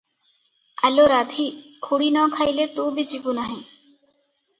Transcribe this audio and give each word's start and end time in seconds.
ଆଲୋ 0.87 1.03
ରାଧି, 1.11 1.45
ଖୁଡ଼ି 1.87 2.07
ନ 2.15 2.23
ଖାଇଲେ 2.39 2.65
ତୁ 2.79 2.87
ବି 2.97 3.05
ଯିବୁ 3.13 3.37
ନାହିଁ।" 3.41 3.59